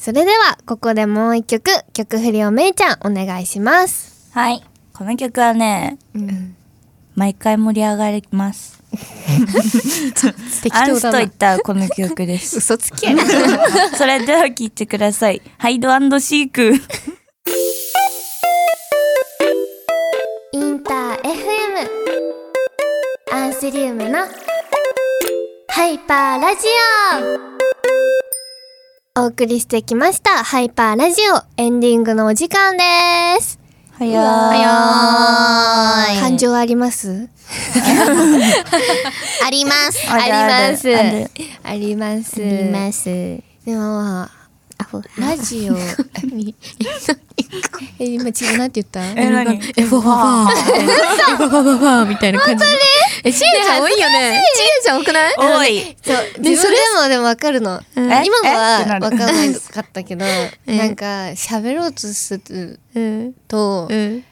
[0.00, 4.30] それではここでもう一曲曲振りをめいちゃんお願いします。
[4.32, 4.64] はい。
[4.94, 5.98] この曲はね、
[7.14, 8.82] 毎回盛り上がります。
[10.72, 12.56] アンスと言ったこの曲です。
[12.56, 13.12] 嘘つきや
[13.94, 15.42] それでは聴いてください。
[15.58, 16.72] ハイドシーク。
[20.52, 21.88] インター FM
[23.32, 24.20] アンスリウムの
[25.68, 26.62] ハイパーラジ
[27.46, 27.49] オ
[29.18, 31.42] お送りしてきましたハイパーラジオ。
[31.60, 32.84] エンディングのお時間で
[33.42, 33.58] す。
[33.98, 36.20] はやーい。
[36.20, 37.28] 感情あります？
[39.44, 40.08] あります。
[40.08, 40.96] あります。
[40.96, 41.02] あ
[41.74, 42.36] ります。
[42.40, 43.08] あります。
[43.66, 44.28] でも
[45.18, 45.76] ラジオ。
[47.98, 49.04] え今違うなんて言った？
[49.20, 49.60] え何？
[49.76, 52.64] えファファファえファファファファみたいな感じ。
[53.24, 54.42] えしげちゃん多いよね。
[54.54, 55.34] しげちゃん多くない。
[55.36, 55.96] 多い。
[56.04, 56.42] そう。
[56.42, 57.80] でそれでもでも分かるの。
[57.96, 58.00] え？
[58.24, 60.24] 今のは分かんないかったけど
[60.66, 61.04] なんか
[61.36, 63.34] 喋ろうとするうん。
[63.48, 64.24] とうん。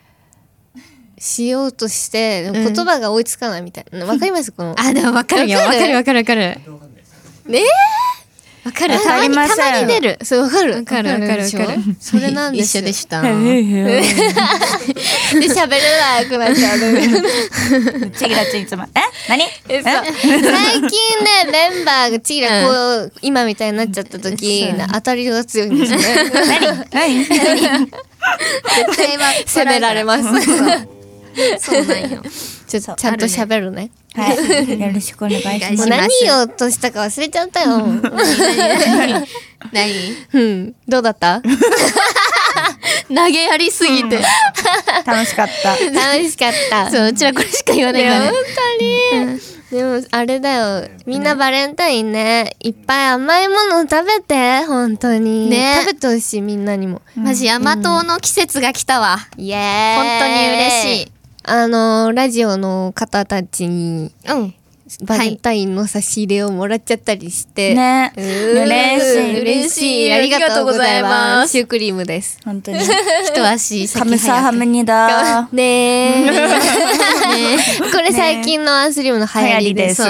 [1.18, 3.84] しようとして言葉が追いつかないみたい。
[3.92, 4.52] な分かります？
[4.52, 4.74] この。
[4.78, 5.58] あでもわかるよ。
[5.58, 5.94] わかる？
[5.94, 6.84] わかるわかるわか
[7.46, 7.52] る。
[7.52, 7.62] ね
[8.68, 9.56] わかるわかりません。
[9.56, 10.18] たまに出る。
[10.22, 10.74] そう分かる。
[10.74, 11.48] わかるわかるわかる
[11.98, 13.22] それなんです一緒でした。
[13.26, 13.86] で喋
[15.70, 16.84] れなくなっちゃうの
[18.12, 18.84] ちぎらちいつも。
[18.94, 19.00] え？
[19.28, 19.42] 何？
[19.68, 19.82] え？
[19.82, 20.04] そう最
[20.74, 20.88] 近ね
[21.50, 22.70] メンバーがチーラこ
[23.06, 26.04] う今みたいになっちゃった時当たりが強いんですよね。
[26.92, 27.24] 何？
[27.24, 27.40] 絶
[28.96, 30.24] 対は責められます
[31.60, 32.22] そうなんよ。
[32.68, 33.90] ちょっとちゃんと喋るね。
[34.14, 34.36] はい。
[34.80, 35.88] よろしくお願いします。
[35.88, 37.78] 何言おうとしたか忘れちゃったよ。
[39.72, 40.16] 何？
[40.32, 40.74] うん。
[40.86, 41.40] どうだった？
[43.08, 44.18] 投げやりすぎて。
[45.06, 45.70] 楽しかった。
[45.70, 46.90] 楽しかった。
[46.90, 48.38] そううちらこれしか言わないから本ね
[49.70, 50.88] 当に、でもあれだよ。
[51.06, 52.56] みんなバレンタインね。
[52.60, 55.48] いっぱい甘いもの食べて本当に。
[55.48, 55.76] ね。
[55.84, 57.00] 食べてほしいみんなにも。
[57.16, 59.18] マジヤマトの季節が来たわ。
[59.38, 59.96] イエーイ。
[59.96, 61.12] 本当に嬉しい
[61.48, 64.54] あのラジオの方たちにうん。
[65.02, 68.10] バレンタインの差し入れをもらっちゃったりして、ね。
[68.16, 69.40] 嬉しい。
[69.40, 70.12] 嬉しい。
[70.12, 71.52] ありがとうございます。
[71.52, 72.40] シュークリームです。
[72.42, 72.78] 本当に。
[72.78, 76.30] 一足先カムサハムニダねえ
[77.92, 80.02] これ最近のアンスリウムの流行りです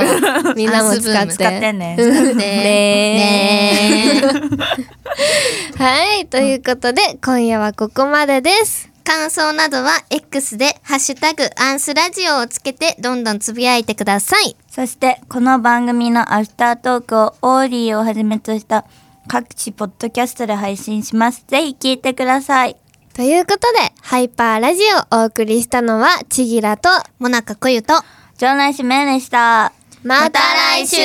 [0.54, 1.32] みんなも使って。
[1.32, 1.96] 使ってね。
[2.34, 4.22] ねね
[5.76, 6.26] はい。
[6.26, 14.54] ということで今夜はここまでです感想などは X でハッシュタグアンスラジオをつけてどんどんつぶやいてください。
[14.68, 18.84] そしてこの番組のアフタートークをオーリーをはじめとした
[19.26, 21.42] 各地ポッドキャストで配信します。
[21.48, 22.76] ぜひ聞いてください。
[23.14, 27.94] ということでハイパーラジオをお送りしたのはちぎらともなかこゆと。
[28.36, 29.72] 場内指名でした。
[30.02, 30.96] また来週。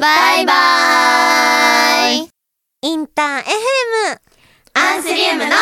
[0.00, 2.30] バイバイ。
[2.80, 3.44] インター FM
[4.72, 5.52] アンスリウムの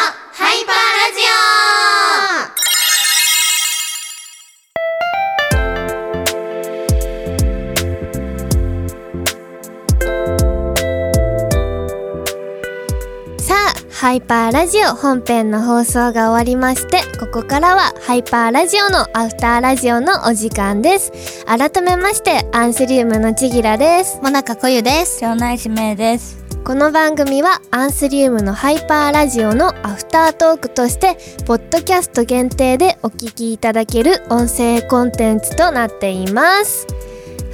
[14.18, 21.44] イパーラジオ本編の放送が終わりましてここからはハイパーラジオのアフターラジオのお時間です。
[21.46, 24.18] 改めましてアンスリウムのちぎらです。
[24.18, 25.20] オもなかこゆです。
[25.20, 26.36] 場内指名です。
[26.64, 36.88] この番組はアンスリウムのハイパーラジオのアフタートークとしてポッドキャスト限定でお聞きいただける音声コンテンツとなっています。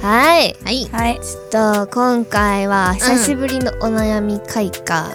[0.01, 0.55] はい。
[0.63, 0.89] はい。
[0.91, 1.19] はい。
[1.19, 5.13] ちょっと今回は久しぶりのお悩み開花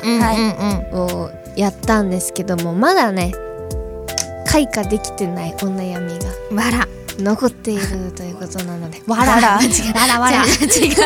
[0.92, 3.32] をやったんですけどもまだね
[4.46, 9.02] 開花できてないお悩みがわら残っているということなので。
[9.06, 10.96] わわらわらわら違う違う。
[10.96, 11.04] ど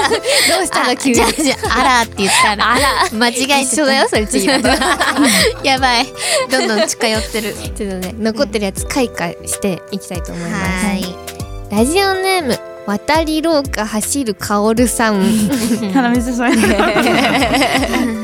[0.62, 0.96] うしたの？
[0.96, 1.20] 急に。
[1.20, 1.54] あ違う違う。
[1.70, 2.72] あらって言ったら。
[2.72, 3.10] あら。
[3.12, 3.58] 間違えてた。
[3.60, 4.62] 一緒だよそれ違う
[5.64, 6.06] やばい。
[6.50, 7.54] どんどん近寄ってる。
[7.54, 10.86] ちょっとね残ってるやつ開花していきたいと思います。
[10.86, 11.04] はい。
[11.70, 15.20] ラジオネーム渡り廊下走るカオルさん。
[15.92, 16.52] 鼻水それ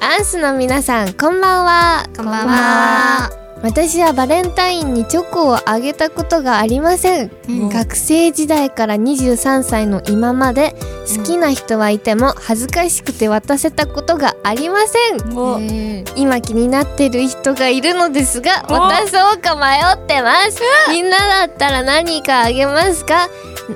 [0.00, 2.08] アンスの皆さんこんばんは。
[2.16, 3.47] こんばんは。
[3.60, 7.68] 私はバレンタインにチョコをあげたことがありません、うん。
[7.68, 10.74] 学生時代から23歳の今まで
[11.16, 16.04] 好きな人はいても恥ずかしくて渡せたことがありません。
[16.16, 18.74] 今気になってる人がいるのですがお。
[18.74, 20.60] 渡そうか迷ってます。
[20.88, 23.28] みんなだったら何かあげますか？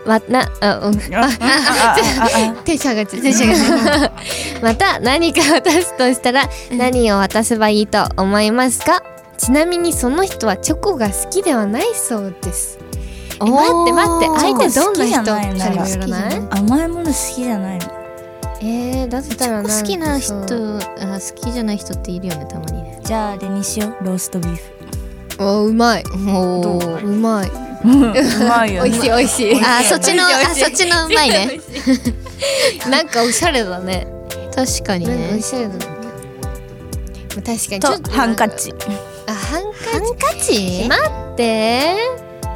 [0.06, 0.98] わなあうん。
[2.64, 4.12] テンション上がっちゃうテンション上がっ
[4.56, 9.02] ちまた何か渡すとしたら何を渡せばいいと思いますか？
[9.42, 12.78] ちなみにその人はチョコが好きではないそうです。
[13.44, 17.86] え待って待って相手どんな人かにもよらない甘いもの好きじゃないの。
[18.60, 23.00] えー、だったらなんか好きな人あ好きじゃない人っているよねたまにね。
[23.02, 24.04] じゃああれにしよう。
[24.04, 24.62] ローストビーフ。
[25.40, 26.04] おうまい。
[26.06, 27.50] おどうまい？
[27.50, 28.74] うまい。
[28.76, 29.64] よ美味しい美味しい。
[29.64, 31.60] あそっちのあそっちのうまいね。
[32.88, 34.06] なんかおしゃれだね。
[34.54, 35.80] 確かになんかおねしゃれだね。
[37.34, 38.72] 確かにちょっととハンカチ。
[38.72, 39.11] あ
[39.52, 40.88] ハンカチ？
[40.88, 41.02] 待
[41.34, 41.94] って。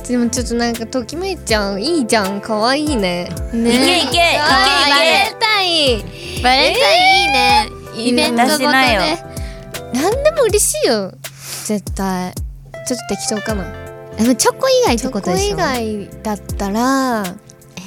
[0.09, 2.41] でもちょっとなんかときめいちゃんいいじゃん。
[2.41, 3.29] 可愛いね。
[3.53, 3.99] ね。
[3.99, 5.97] いけいけあーバいレンタイ
[6.41, 6.99] ンバレンタイ
[8.01, 8.09] ンい。
[8.09, 11.13] いねイベントごと私なんでも嬉しいよ。
[11.65, 12.33] 絶対。
[12.87, 13.65] ちょっと適当かな。
[14.17, 17.25] でもチョコ以外チョコ以外だったら。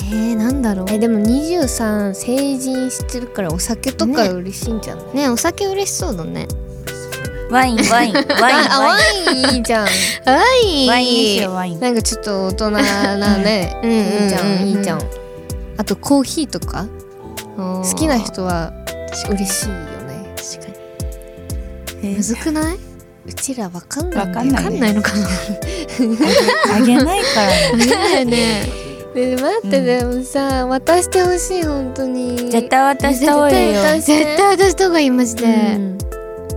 [0.01, 0.85] えー、なんだろう。
[0.89, 4.29] えでも23成人してるからお酒とかね。
[4.29, 6.47] 嬉しいんじゃない、ねお酒嬉しそうだね
[7.49, 8.15] ワインワインワイン
[8.71, 9.85] あワワイインいいじゃん。
[9.85, 9.89] は
[10.63, 11.51] いンワイン。
[11.51, 11.79] ワイン。
[11.79, 13.79] なんかちょっと大人なね。
[13.83, 15.01] うんいいじゃんいいじゃん。
[15.77, 16.85] あとコーヒーとか？
[17.57, 18.71] 好好きな人は
[19.29, 20.35] 嬉しいよね。
[20.37, 20.69] 確か
[22.03, 22.11] に。
[22.11, 22.77] えむずくない？
[23.25, 25.27] うちらわかんないわかんないわかんないのかな？
[26.75, 28.25] あげないからね。
[28.25, 28.65] ね
[29.15, 32.51] ね待って、でもさ渡してほしい本当に。
[32.51, 33.81] 絶対渡した方がいいよ。
[33.81, 35.98] 絶対絶対渡した方がいいマジで、うん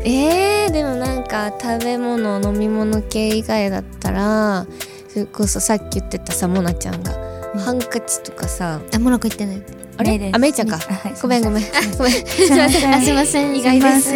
[0.04, 4.66] えー、でもなんか食べ物飲み物系以外だったら
[5.08, 7.12] それこそさっき言ってたさモナちゃんが、
[7.58, 8.80] ハンカチとかさ。
[8.94, 9.62] あモナコ言ってない。
[9.98, 10.30] あれ？
[10.32, 10.78] あめいちゃんか。
[10.78, 11.64] はいごめんごめん。
[11.98, 12.12] ごめん。
[12.12, 12.94] すいません。
[12.94, 13.54] あすいません。
[13.54, 14.10] 意外です。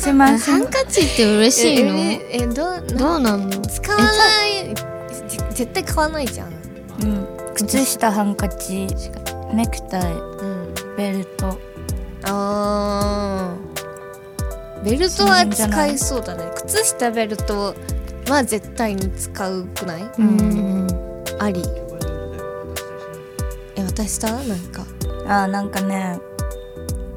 [0.00, 0.58] すいません。
[0.58, 1.94] ハンカチって嬉しいの？
[1.94, 3.60] ええどうどうなんの？
[3.66, 4.74] 使わない。
[4.74, 4.74] ぜ
[5.50, 6.52] 絶対買わないじゃん。
[7.02, 7.26] うん。
[7.54, 8.86] 靴下ハンカチ
[9.52, 10.74] ネクタイうん。
[10.96, 11.58] ベルト。
[12.24, 13.57] あー
[14.84, 16.44] ベルトは使いそうだね。
[16.54, 17.74] 靴下ベルト
[18.28, 20.02] は絶対に使うくない？
[20.18, 20.86] うん。
[21.38, 21.62] あり。
[23.76, 24.30] え渡した？
[24.32, 24.84] なんか。
[25.26, 26.18] あーなんかね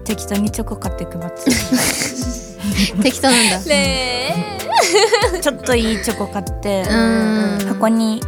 [0.04, 1.52] 適当にチョコ買って配って
[3.04, 3.60] 適当なんだ。
[3.70, 4.58] ね
[5.34, 7.66] た ちょっといいチョコ買ってうん。
[7.70, 8.22] 箱に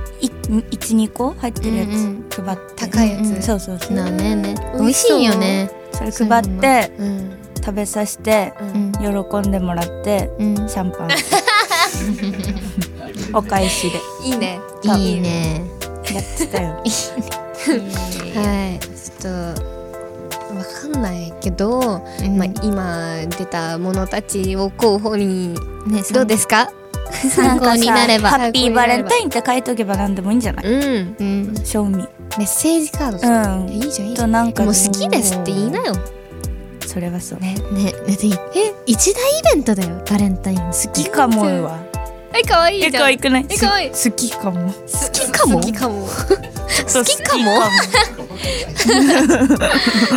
[0.52, 2.26] 12個入ってるやうんうん。
[2.30, 2.63] つ配って。
[2.88, 3.41] 高いやつ、うん。
[3.41, 3.93] そうそうそう。
[3.98, 4.56] なねね。
[4.74, 5.69] 美美味味しいよね。
[5.91, 7.32] それ配ってうん。
[7.58, 9.10] 食べさせてうんうん喜
[9.48, 10.56] んでもらってうん。
[10.56, 11.10] シャンパン。
[13.34, 14.00] お返しで。
[14.26, 14.60] いいね。
[14.98, 15.62] いいね。
[16.13, 16.74] やってたよ。
[16.76, 16.82] は
[18.76, 18.80] い。
[18.80, 19.63] ちょっと
[20.56, 22.38] わかんないけど、うん。
[22.38, 25.54] まあ、今出たものたちを候補に
[25.88, 26.70] ねどうですか？
[27.30, 28.30] 参考になれば。
[28.32, 30.66] ハッピーバレンタインって書いとけば何でもいいんじゃない？
[30.66, 31.16] うん。
[31.20, 32.08] うん賞味。
[32.38, 33.18] メッセージカード
[33.62, 33.70] うん。
[33.70, 35.94] いいじゃんいいじゃとんなんかもう好きですって言いなよ
[36.94, 37.40] それはそう。
[37.40, 40.58] ねねだってえ一大イベントだよバレンタイン。
[40.60, 41.64] 好好きかもよ。
[41.66, 41.80] わ
[42.36, 42.96] え可愛いじゃん。
[42.96, 43.46] え可愛くない？
[43.50, 43.90] え可愛い。
[43.92, 44.72] 好きかも。
[44.74, 44.80] 好
[45.12, 45.60] きかも？
[45.60, 46.06] 好きかも。
[46.08, 47.62] 好きかも？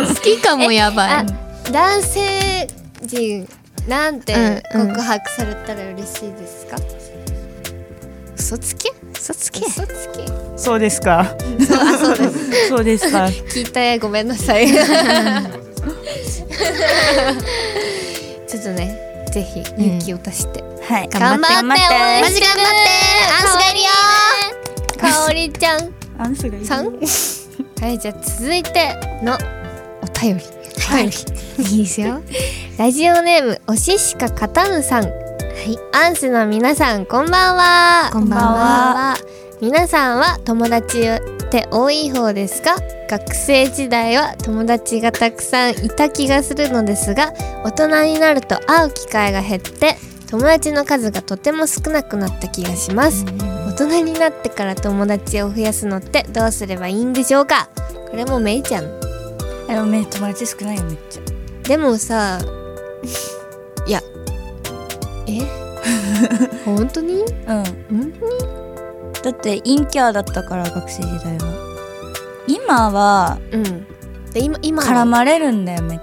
[0.07, 0.71] 好きかも。
[0.71, 1.25] やばあい
[1.71, 2.67] 男性
[3.03, 3.47] 陣
[3.87, 4.37] なんてう
[4.77, 4.87] んうん。
[4.89, 6.77] 告白されたら嬉しいですか、
[8.37, 8.91] 嘘つけ？
[9.13, 9.61] 嘘つけ？
[9.65, 10.25] 嘘つけ。
[10.57, 11.35] そうですか。
[11.67, 12.67] そうあそうです。
[12.69, 13.25] そうですか。
[13.49, 14.67] 聞いたよごめんなさい
[18.47, 21.09] ちょっとねぜひ勇気を出して、はい。
[21.09, 21.83] 頑張って頑張って。
[21.93, 22.63] 応援マジ頑張って。
[23.29, 23.85] アンスがいるよ。
[24.99, 25.93] かおりちゃん。
[26.17, 26.85] アンスがいるさん？
[27.81, 29.37] はいじゃあ続いての
[30.01, 30.43] お便り。
[30.89, 31.05] はい。
[31.05, 31.09] い。
[31.75, 32.21] いですよ。
[32.77, 35.03] ラジオネームおししかかたぬさん。
[35.03, 35.13] はい。
[35.93, 38.09] アンスの皆さんこんばんは。
[38.13, 39.17] こんばんは。
[39.61, 41.01] 皆さんは友達
[41.47, 42.75] して多い方ですが
[43.09, 47.31] 学生時代は友達がたくさんいた気がするのですが
[47.63, 49.95] 大人になると会う機会が減って
[50.29, 53.23] 友達の数がとても少なくなった気がします。
[53.23, 57.69] 大人になってから友達を増やすのってどうすればいいんでしょうか？
[58.11, 58.99] これもめいちゃん。
[59.67, 61.21] でもめ友達少ないよめっちゃ。
[61.65, 62.41] でもさ
[63.87, 64.01] いや
[65.27, 65.39] え？
[66.65, 67.21] 本当に？
[67.21, 67.25] うん。
[67.45, 68.56] 本当に？
[69.23, 71.53] だって陰キャーだったから学生時代は。
[72.47, 73.85] 今はうん。
[74.31, 74.89] で今今は。
[74.89, 76.01] 絡まれるんだよめっち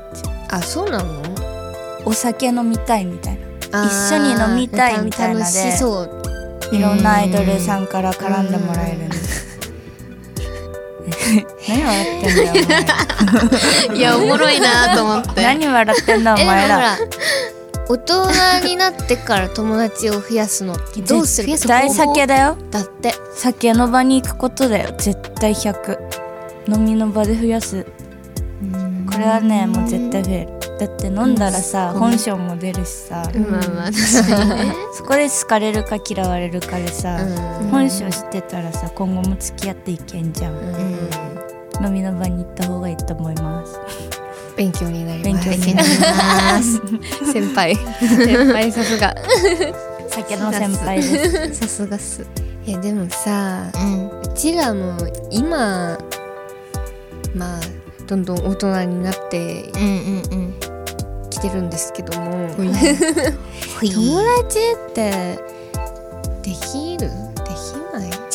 [0.51, 0.57] ゃ。
[0.57, 1.23] あそうなの？
[2.05, 3.39] お酒飲みたいみたい
[3.71, 3.85] な。
[3.87, 6.23] 一緒に飲みたいみたいなで楽しそう。
[6.73, 9.17] いろんなアイドルさんから絡んでもらえるんで。
[9.17, 9.45] す
[11.69, 13.99] 何笑ってんだよお前。
[13.99, 15.43] いやおもろいなと思って。
[15.43, 16.97] 何笑ってんだお前ら
[17.89, 21.49] 大人になってから友達を増やすのってどうする？
[21.49, 22.57] 絶対酒だよ。
[22.71, 23.13] だって。
[23.35, 24.95] 酒の場に行くことだよ。
[24.99, 25.99] 絶対100
[26.75, 27.85] 飲みの場で増やす。
[29.13, 30.55] これはねもう絶対増える。
[30.79, 34.75] だって飲んだらさ、本性も出るしさ、まあまあ確かにね。
[34.93, 37.19] そこで好かれるか嫌われるかでさ、
[37.61, 37.69] うん。
[37.69, 40.55] 本性知ってたらさ今後も付き合っていけんじゃん、
[41.85, 43.79] 飲みの場に行った方がいいと思います
[44.57, 45.51] 勉強になり勉ます。
[45.51, 46.81] 強になります。
[47.33, 47.77] 先輩。
[48.01, 49.15] 先輩さすが。
[50.09, 51.61] 酒の先輩です。
[51.61, 52.25] さすがっす。
[52.67, 54.09] いやでもさうん。
[54.21, 54.97] うちらも
[55.31, 55.99] 今
[57.35, 57.61] まあ
[58.07, 60.55] どんどん大人になってうんうんうん。
[61.31, 62.49] きてるんですけども。
[62.57, 62.71] ほい。
[63.91, 64.59] 友達
[64.91, 65.39] って
[66.43, 66.84] でき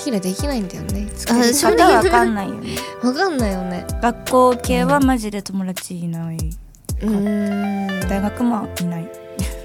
[0.10, 1.08] きないチキラできないんだよね。
[1.30, 2.70] あ それわかんないよね。
[3.04, 3.86] わかんないよね。
[4.02, 8.10] 学校系はマジで友達いない、うーん。
[8.10, 9.10] 大学もいない。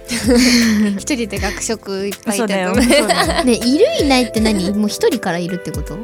[0.98, 3.44] 一人で学食いっぱいいたよねそうだよ。
[3.44, 4.70] ねいるいないって何？
[4.72, 5.98] もう一人からいるってこと？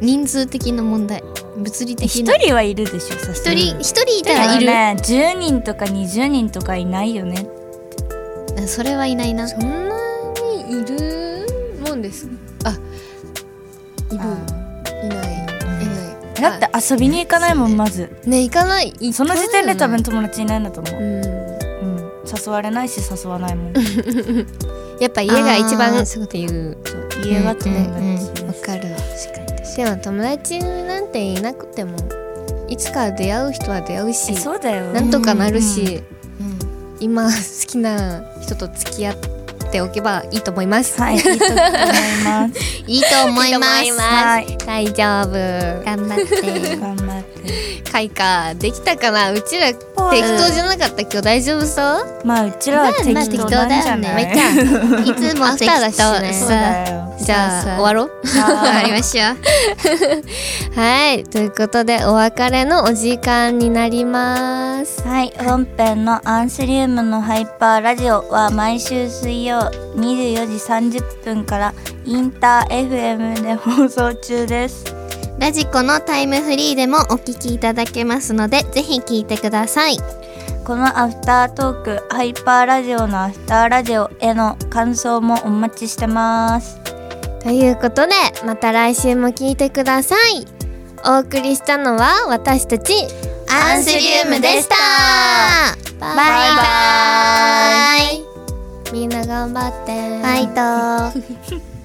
[0.00, 1.22] 人数的な問題？
[1.56, 3.70] 物理的一な人はいるでしょさすがに。
[3.80, 7.46] 一人一人いたらいる、ね10人とか20人とかいないよね
[8.66, 9.46] それはいないな。
[9.48, 9.97] そんな
[16.40, 18.10] だって遊びに行かないもんまず。
[18.24, 18.92] ね行かない。
[19.00, 22.10] 行その時点で多分か友達いないんだと思う、ないよねうん、
[22.46, 23.76] 誘われないし誘わないもん。
[23.76, 24.46] う ん
[25.00, 26.24] やっぱ家が一番あー。
[26.24, 26.76] っていう。
[27.24, 28.94] 家は友うん達わかる。
[29.76, 31.96] でも友達なんていなくても
[32.68, 34.92] いつか出会う人は出会うしえそうだよ。
[34.92, 36.02] なんとかなるし、
[36.40, 36.58] うん。
[37.00, 37.30] 今好
[37.66, 39.37] きな人と付き合って
[39.80, 41.00] おけばいいと思います。
[41.00, 41.48] はいいいと思い
[42.24, 42.52] ます
[42.88, 45.84] いいと思いますいいと思いますはい大丈夫。
[45.84, 47.07] 頑張って頑張って
[47.92, 49.32] 開花できたかな？
[49.32, 51.02] うちら適当じゃなかった？
[51.02, 52.26] 今日大丈夫そう？
[52.26, 55.02] まあうちらは適まあ当なんじゃない、まあ適当だよね。
[55.10, 57.08] いつもアフターだしね。
[57.20, 58.10] じゃあ終わろう？
[58.26, 59.22] 終わりましょ
[60.76, 60.80] う。
[60.80, 61.24] はい。
[61.24, 65.02] ということでお別れのお時間になります。
[65.06, 65.32] はい。
[65.44, 69.60] 本編のアンスリウムのハイパーラジオは毎週水曜
[69.96, 71.74] 24時30分から
[72.04, 74.84] インター FM で放送中です
[75.38, 79.96] ラジコのタイムフリーでもお聞きいただけますのでぜひ聞いてください。
[80.64, 86.78] このアフタートークハイパーラジオのアフターラジオへの感想もお待ちしてます。
[87.40, 88.12] ということで
[88.44, 90.44] また来週も聞いてください。
[91.06, 92.92] お送りしたのは私たち
[93.48, 94.74] アンスリウムでした。
[96.00, 96.56] バイバイ。
[97.96, 99.92] バイみんな頑張って。
[100.18, 101.68] ファイト